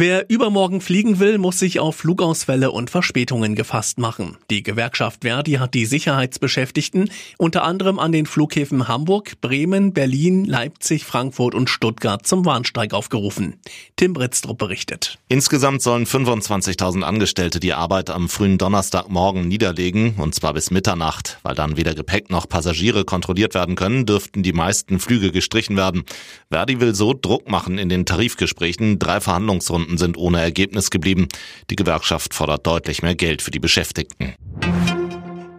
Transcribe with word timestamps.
Wer 0.00 0.30
übermorgen 0.30 0.80
fliegen 0.80 1.18
will, 1.18 1.36
muss 1.36 1.58
sich 1.58 1.78
auf 1.78 1.94
Flugausfälle 1.96 2.70
und 2.70 2.88
Verspätungen 2.88 3.54
gefasst 3.54 3.98
machen. 3.98 4.38
Die 4.48 4.62
Gewerkschaft 4.62 5.24
Verdi 5.24 5.56
hat 5.56 5.74
die 5.74 5.84
Sicherheitsbeschäftigten 5.84 7.10
unter 7.36 7.64
anderem 7.64 7.98
an 7.98 8.10
den 8.10 8.24
Flughäfen 8.24 8.88
Hamburg, 8.88 9.38
Bremen, 9.42 9.92
Berlin, 9.92 10.46
Leipzig, 10.46 11.04
Frankfurt 11.04 11.54
und 11.54 11.68
Stuttgart 11.68 12.26
zum 12.26 12.46
Warnstreik 12.46 12.94
aufgerufen. 12.94 13.56
Tim 13.96 14.14
Britztrup 14.14 14.56
berichtet. 14.56 15.18
Insgesamt 15.28 15.82
sollen 15.82 16.06
25.000 16.06 17.02
Angestellte 17.02 17.60
die 17.60 17.74
Arbeit 17.74 18.08
am 18.08 18.30
frühen 18.30 18.56
Donnerstagmorgen 18.56 19.46
niederlegen, 19.48 20.14
und 20.16 20.34
zwar 20.34 20.54
bis 20.54 20.70
Mitternacht. 20.70 21.40
Weil 21.42 21.54
dann 21.54 21.76
weder 21.76 21.94
Gepäck 21.94 22.30
noch 22.30 22.48
Passagiere 22.48 23.04
kontrolliert 23.04 23.52
werden 23.52 23.76
können, 23.76 24.06
dürften 24.06 24.42
die 24.42 24.54
meisten 24.54 24.98
Flüge 24.98 25.30
gestrichen 25.30 25.76
werden. 25.76 26.04
Verdi 26.48 26.80
will 26.80 26.94
so 26.94 27.12
Druck 27.12 27.50
machen 27.50 27.76
in 27.76 27.90
den 27.90 28.06
Tarifgesprächen. 28.06 28.98
Drei 28.98 29.20
Verhandlungsrunden 29.20 29.89
Stunden 29.90 29.98
sind 29.98 30.16
ohne 30.16 30.40
Ergebnis 30.40 30.90
geblieben. 30.90 31.26
Die 31.68 31.76
Gewerkschaft 31.76 32.32
fordert 32.34 32.64
deutlich 32.66 33.02
mehr 33.02 33.16
Geld 33.16 33.42
für 33.42 33.50
die 33.50 33.58
Beschäftigten. 33.58 34.34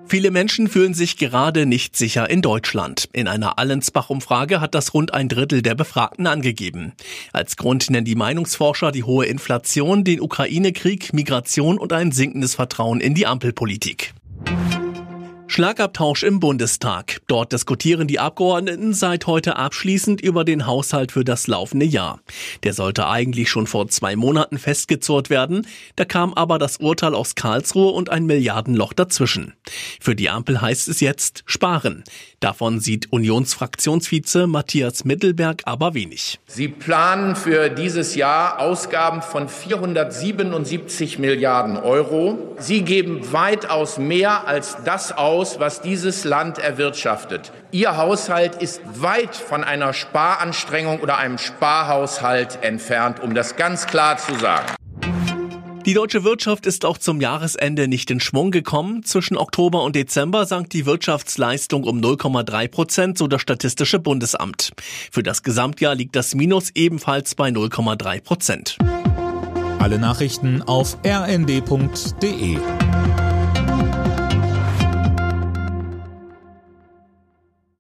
Viele 0.08 0.32
Menschen 0.32 0.68
fühlen 0.68 0.94
sich 0.94 1.18
gerade 1.18 1.66
nicht 1.66 1.96
sicher 1.96 2.30
in 2.30 2.42
Deutschland. 2.42 3.10
In 3.14 3.28
einer 3.28 3.58
Allensbach-Umfrage 3.58 4.60
hat 4.60 4.76
das 4.76 4.94
rund 4.94 5.14
ein 5.14 5.30
Drittel 5.30 5.62
der 5.62 5.76
Befragten 5.76 6.28
angegeben. 6.28 6.94
Als 7.32 7.56
Grund 7.58 7.90
nennen 7.90 8.06
die 8.06 8.16
Meinungsforscher 8.16 8.92
die 8.92 9.04
hohe 9.04 9.26
Inflation, 9.26 10.04
den 10.04 10.22
Ukraine-Krieg, 10.22 11.14
Migration 11.14 11.78
und 11.78 11.94
ein 11.94 12.12
sinkendes 12.12 12.56
Vertrauen 12.56 13.00
in 13.00 13.16
die 13.16 13.26
Ampelpolitik. 13.26 14.14
Schlagabtausch 15.52 16.24
im 16.24 16.40
Bundestag. 16.40 17.18
Dort 17.28 17.52
diskutieren 17.52 18.08
die 18.08 18.20
Abgeordneten 18.20 18.94
seit 18.94 19.28
heute 19.28 19.58
abschließend 19.58 20.22
über 20.22 20.46
den 20.46 20.66
Haushalt 20.66 21.12
für 21.12 21.26
das 21.26 21.48
laufende 21.48 21.86
Jahr. 21.86 22.22
Der 22.64 22.74
sollte 22.74 23.10
eigentlich 23.10 23.50
schon 23.50 23.68
vor 23.68 23.90
zwei 23.90 24.16
Monaten 24.16 24.58
festgezurrt 24.58 25.30
werden. 25.30 25.68
Da 25.98 26.06
kam 26.06 26.34
aber 26.36 26.58
das 26.58 26.78
Urteil 26.78 27.14
aus 27.14 27.36
Karlsruhe 27.36 27.92
und 27.92 28.10
ein 28.10 28.26
Milliardenloch 28.26 28.94
dazwischen. 28.94 29.52
Für 30.00 30.16
die 30.16 30.30
Ampel 30.30 30.62
heißt 30.62 30.88
es 30.88 31.00
jetzt 31.00 31.44
sparen. 31.46 32.04
Davon 32.40 32.80
sieht 32.80 33.12
Unionsfraktionsvize 33.12 34.48
Matthias 34.48 35.06
Mittelberg 35.06 35.62
aber 35.66 35.94
wenig. 35.94 36.40
Sie 36.48 36.68
planen 36.68 37.36
für 37.36 37.70
dieses 37.70 38.16
Jahr 38.16 38.60
Ausgaben 38.60 39.22
von 39.22 39.48
477 39.48 41.20
Milliarden 41.20 41.78
Euro. 41.78 42.56
Sie 42.58 42.82
geben 42.82 43.32
weitaus 43.32 43.98
mehr 43.98 44.48
als 44.48 44.78
das 44.86 45.12
aus, 45.12 45.60
was 45.60 45.82
dieses 45.82 46.24
Land 46.24 46.58
erwirtschaftet. 46.58 47.52
Ihr 47.72 47.96
Haushalt 47.96 48.62
ist 48.62 48.82
weit 48.96 49.36
von 49.36 49.64
einer 49.64 49.94
Sparanstrengung 49.94 51.00
oder 51.00 51.18
einem 51.18 51.38
Sparhaushalt 51.38 52.60
entfernt, 52.64 53.22
um 53.22 53.34
das 53.34 53.56
ganz 53.56 53.88
klar 53.88 54.18
zu 54.18 54.36
sagen. 54.40 54.76
Die 55.86 55.96
deutsche 55.96 56.24
Wirtschaft 56.24 56.68
ist 56.68 56.86
auch 56.86 57.00
zum 57.00 57.22
Jahresende 57.22 57.88
nicht 57.88 58.12
in 58.12 58.20
Schwung 58.20 58.52
gekommen. 58.52 59.04
Zwischen 59.04 59.36
Oktober 59.36 59.84
und 59.84 59.96
Dezember 59.96 60.46
sank 60.46 60.70
die 60.70 60.86
Wirtschaftsleistung 60.86 61.86
um 61.86 62.00
0,3 62.00 62.68
Prozent, 62.68 63.18
so 63.18 63.28
das 63.28 63.42
Statistische 63.42 63.98
Bundesamt. 63.98 64.74
Für 65.12 65.24
das 65.24 65.42
Gesamtjahr 65.42 65.96
liegt 65.96 66.16
das 66.16 66.36
Minus 66.36 66.70
ebenfalls 66.76 67.34
bei 67.34 67.50
0,3 67.50 68.22
Prozent. 68.22 68.78
Alle 69.80 69.98
Nachrichten 69.98 70.62
auf 70.62 70.98
rnd.de 71.04 72.58